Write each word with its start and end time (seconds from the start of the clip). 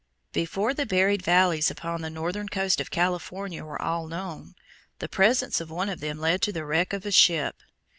Before 0.31 0.73
the 0.73 0.87
buried 0.87 1.21
valleys 1.21 1.69
upon 1.69 2.01
the 2.01 2.09
northern 2.09 2.49
coast 2.49 2.81
of 2.81 2.89
California 2.89 3.63
were 3.63 3.79
all 3.79 4.07
known, 4.07 4.55
the 4.97 5.07
presence 5.07 5.61
of 5.61 5.69
one 5.69 5.89
of 5.89 5.99
them 5.99 6.17
led 6.17 6.41
to 6.41 6.51
the 6.51 6.65
wreck 6.65 6.91
of 6.91 7.05
a 7.05 7.11
ship. 7.11 7.57